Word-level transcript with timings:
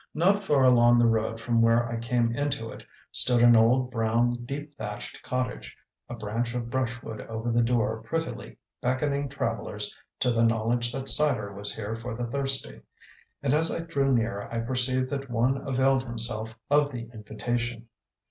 Not 0.15 0.41
far 0.41 0.63
along 0.63 0.97
the 0.97 1.05
road 1.05 1.39
from 1.39 1.61
where 1.61 1.87
I 1.87 1.95
came 1.97 2.35
into 2.35 2.71
it, 2.71 2.83
stood 3.11 3.43
an 3.43 3.55
old, 3.55 3.91
brown, 3.91 4.31
deep 4.47 4.73
thatched 4.73 5.21
cottage 5.21 5.77
a 6.09 6.15
branch 6.15 6.55
of 6.55 6.71
brushwood 6.71 7.21
over 7.21 7.51
the 7.51 7.61
door 7.61 8.01
prettily 8.01 8.57
beckoning 8.81 9.29
travellers 9.29 9.95
to 10.21 10.31
the 10.31 10.41
knowledge 10.41 10.91
that 10.91 11.07
cider 11.07 11.53
was 11.53 11.75
here 11.75 11.95
for 11.95 12.15
the 12.15 12.25
thirsty; 12.25 12.81
and 13.43 13.53
as 13.53 13.69
I 13.71 13.81
drew 13.81 14.11
near 14.11 14.49
I 14.51 14.61
perceived 14.61 15.11
that 15.11 15.29
one 15.29 15.61
availed 15.69 16.01
himself 16.03 16.57
of 16.71 16.91
the 16.91 17.07
invitation. 17.13 17.87